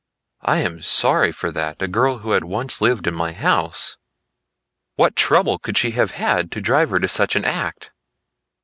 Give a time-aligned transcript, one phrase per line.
[0.41, 3.97] I am sorry for that, a girl who had once lived in my house.
[4.95, 7.91] What trouble could she have had to drive her to such an act?"